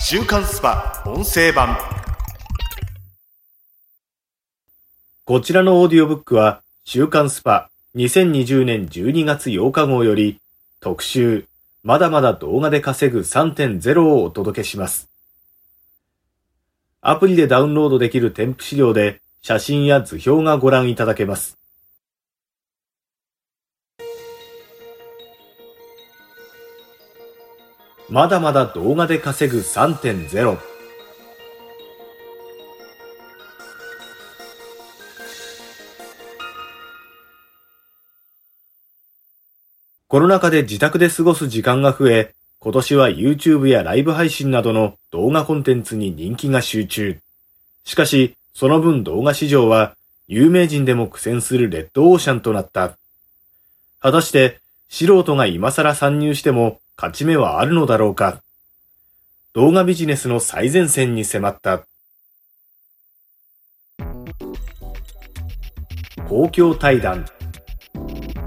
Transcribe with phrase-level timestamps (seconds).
[0.00, 1.02] 週刊 SPA!
[1.06, 1.76] 音声版
[5.24, 10.40] こちらのオーディオブックは週刊 SPA!2020年12月8日号より
[10.80, 11.46] 特集
[11.82, 15.10] まだまだ動画で稼ぐ3.0をお届けします。
[17.02, 21.58] アプリでダウンロードできる添付資料で写真や図表がご覧いただけます。
[28.10, 30.58] まだまだ動画で稼ぐ3.0
[40.14, 47.18] コロナ禍で自宅で過ごす時間が増え、今年は YouTube やライブ配信などの動画コンテンツに人気が集中。
[47.84, 49.96] しかし、その分動画市場は
[50.28, 52.96] 有名人でも苦戦するレッドオーシャンとなった。
[53.98, 58.40] 果たして素人が今更参入しても勝ち目はあるのだろうか
[59.52, 61.84] 動画ビジネスの最前線に迫った。
[66.28, 67.26] 公共対談。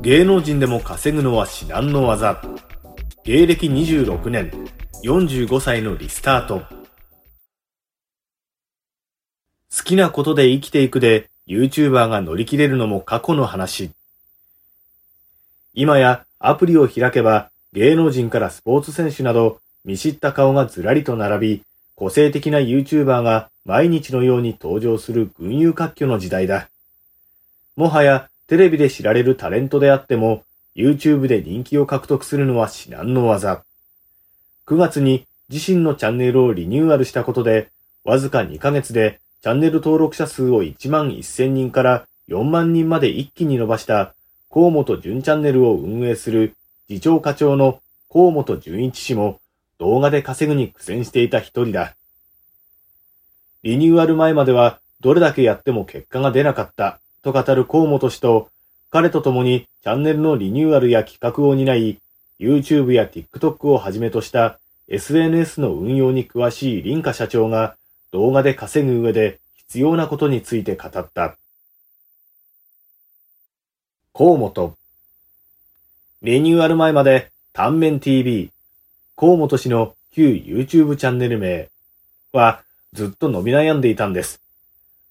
[0.00, 2.42] 芸能人でも稼ぐのは至難の技。
[3.24, 4.50] 芸歴26年、
[5.04, 6.62] 45歳のリスタート。
[9.76, 13.92] 好きなことで生きていくで YouTuber が乗り切れるのも過去の話。
[15.74, 21.62] 今やアプリを開けば芸能人からスポーツ選手など見知った顔がずらりと並び、
[21.94, 26.68] 個性的な YouTuber が毎日のように登場する群雄割拠の時代だ。
[27.76, 30.44] もはやテレビで知られるタレントであっても
[30.76, 33.62] YouTube で人気を獲得するのは至難の技。
[34.66, 37.70] 9月に自身のチャンネルをリニューアルしたことで、
[38.04, 44.12] わずか2ヶ月でチャンネル登録者数を1万1000人から4万人まで一気に伸ばした
[44.50, 46.54] 河本純チャンネルを運営する
[46.88, 47.80] 次長課長の
[48.10, 49.40] 河本純一氏も
[49.78, 51.94] 動画で稼ぐに苦戦していた一人だ。
[53.62, 58.48] リニューアル前まではどれだけやっても結果が出なかったと語る河本氏と
[58.90, 61.98] 彼と共にチャンネルのリニューアルや企画を担い
[62.38, 67.76] YouTube や TikTok をはじめとした SNS の運用に詳しい林家社長が
[68.10, 71.36] 動画で稼ぐ上で必要なことについて語った。
[74.12, 74.76] 河本。
[76.22, 78.52] リニューアル前まで、単面 TV、
[79.16, 81.68] 河本氏の旧 YouTube チャンネル名
[82.32, 82.62] は
[82.92, 84.40] ずっと伸び悩んでいたんです。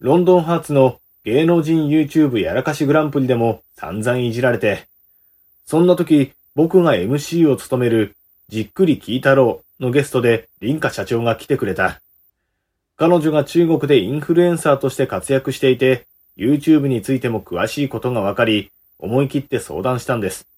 [0.00, 4.88] ロンドンハーツの芸能人 YouTube やらかしグランプリでも散々いじられて、
[5.64, 8.16] そんな時僕が MC を務める
[8.48, 12.00] じっくり聞いたろうのゲストで林家社長が来てくれた。
[12.96, 16.04] 彼女が中国でインフルエンサーとして活躍していて、
[16.36, 20.48] YouTube についても詳しいことがわかり、思い切って相談したんです。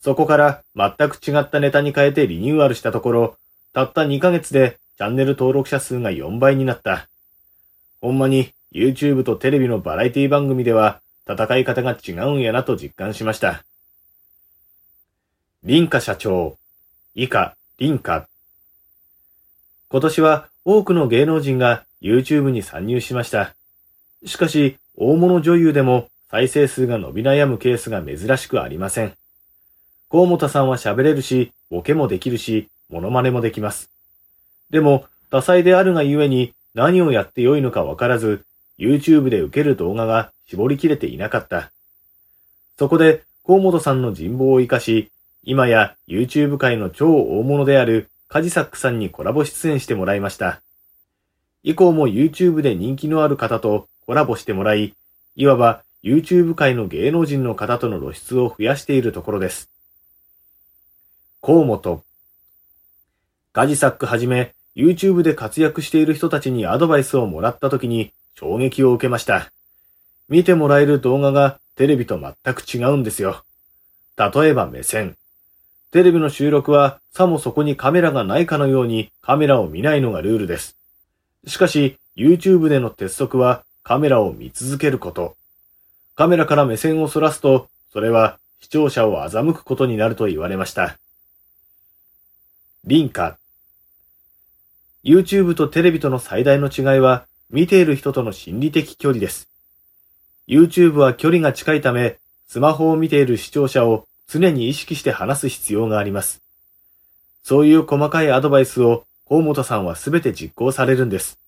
[0.00, 3.36] そこから全く違ったネタに変えてリニューアルしたところ、
[3.72, 7.08] たった2ヶ月でチャンネル登録者数が4倍になった。
[8.00, 13.62] ほんまに YouTube とテレビのバラエティ番組では戦い方が違うんやなと実感しました。
[15.66, 16.56] 林家社長、
[17.14, 18.26] 以下、林家。
[19.90, 23.54] 今年は多くの芸能人が YouTube に参入しました。
[24.24, 29.19] しかし、大物女優でも再生数が伸び悩むケースが珍しくありません。
[30.10, 33.90] 河本さんは喋れるし、ボケもできるし、モノマネもできます。
[34.70, 38.44] でも、多彩であるがゆえに何をやってよいのかわからず、
[38.76, 41.70] YouTube で受ける動画が絞りきれていなかった。
[42.76, 45.12] そこで、河本さんの人望を活かし、
[45.44, 50.60] 今や YouTube 界の超大物であるカジサックさんにコラボ出演してもらいました。
[51.62, 54.94] 以降も YouTube で人気のある方とコラボしてもらい、
[55.36, 59.70] いわば YouTube 界の芸能人の方との露出を増やしているところです。
[61.42, 62.02] 河本。
[63.54, 69.50] ガジサックはじめ、YouTube で活躍している人たちにアドバイスをもらった時に衝撃を受けました。
[70.28, 73.42] 見てもらえる動画がテレビと全く違うんですよ。
[74.18, 75.16] 例えば目線。
[75.90, 80.76] テレビの収録はさもそこにカメラがないかのようにカメラを見ないのがルールです。
[81.46, 85.36] しかし YouTube での鉄則はカメラを見続けること。
[86.14, 90.98] カメラから目線をそらすと、それは視聴者を欺くことになると言われました。
[92.84, 93.36] リンカ。
[95.04, 99.50] YouTube とテレビとの最大の違いは、見ている人との心理的距離です。
[100.48, 102.18] YouTube は距離が近いため、
[102.48, 106.42] スマホを見ている視聴者を常に意識して話す必要があります。
[107.42, 111.38] そういう細かいアドバイスを河本さんはすべて実行されるんです。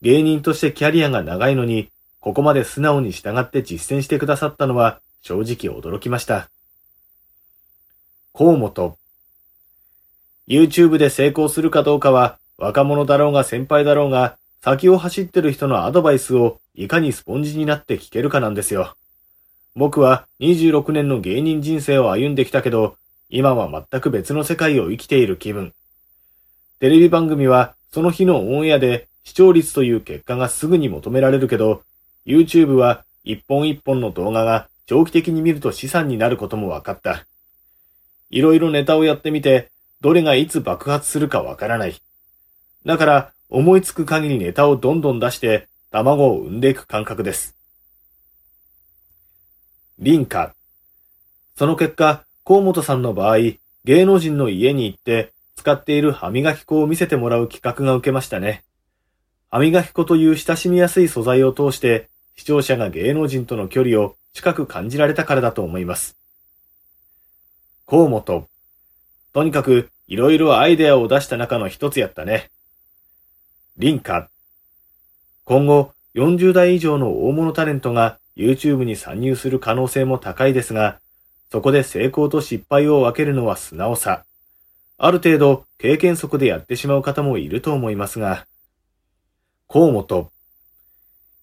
[0.00, 1.88] 芸人としてキャリアが長いのに、
[2.18, 6.50] ここまで素直に従って実践してくださったのは正直驚きました。
[8.34, 8.98] 河本。
[10.48, 18.94] YouTube で成功するかどうかは、若者だろうが先輩だろうが、先を走ってる人のアドバイスをいかにスポンジになって聞けるかなんですよ。
[19.74, 22.96] 僕は26年の芸人人生を歩んできたけど、
[23.28, 25.72] 今は全く別の世界を生きている気分。
[26.78, 31.82] テレビ番組はその日のオンエアで視聴率という結果がすぐに求められるけど、
[32.26, 37.26] YouTube は一本一本の動画が長期的に見ると資産になることも分かった。
[38.30, 39.71] いろいろネタをやってみて、
[40.02, 41.94] どれがいつ爆発するかわからない。
[42.84, 47.54] だから、思いつく限りネタをどんどん出して、卵を産んでいく感覚です。
[50.02, 50.54] 林家。
[51.56, 53.36] その結果、河本さんの場合、
[53.84, 58.64] 芸能人の家に行って、使っている歯磨き粉を見せてもらう企画が受けましたね。
[59.52, 66.16] 歯磨き粉という親しみやすい素材を通して、視聴者が芸能人との距離を近く感じられたからだと思います。
[67.86, 68.48] 河本。
[69.32, 72.50] とにかく、いろいろアイデアを出した中の一つやったね。
[73.80, 74.28] 林家。
[75.44, 80.98] 今後、40代以上の大物タレントが YouTube に参入する可能性も高いですが、
[81.50, 84.24] そこで成功と失敗を分けるのは素直さ。
[84.98, 88.46] ある程度経験則でやってしまう方もいると思いますが、
[89.68, 90.30] 河本。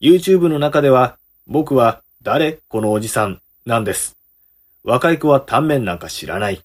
[0.00, 2.60] YouTube の中では、僕は誰？
[2.68, 4.16] このおじさんなんです。
[4.84, 6.62] 若い子はタンメンなんか知らない。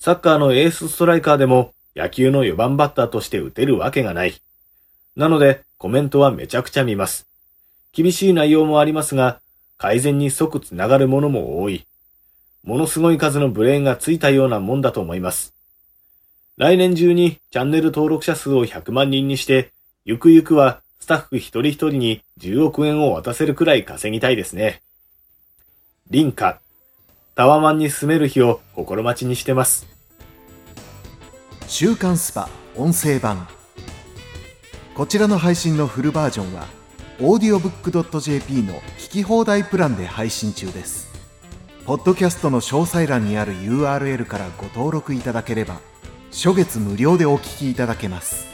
[0.00, 4.40] サッカーのエースストライカーでも野球の4番バッターとして打てるわけがない。
[5.16, 7.26] なのでコメントはめちゃくちゃ見ます。
[7.92, 9.40] 厳しい内容もありますが、
[9.76, 11.84] 改善に即つながるものも多い。
[12.62, 15.54] ものすごい数のブレーンがついたようなもんだと思います。
[16.56, 19.72] 来年中にチャンネル登録者数を100万人にして、
[20.04, 24.82] ゆくゆくはスタッフ一人一人に10億円を渡せるくらい稼ぎたいですね。
[26.10, 26.60] 林家。
[27.38, 29.86] タワマンに住める日を心待ちにしてます。
[31.68, 33.46] 週刊スパ音声版。
[34.96, 36.66] こちらの配信のフルバージョンは、
[37.20, 41.12] audiobook.jp の聞き放題プランで配信中です。
[41.86, 45.78] ポッドキャストの詳細欄にある URL からご登録いただければ、
[46.32, 48.47] 初月無料でお聞きいただけます。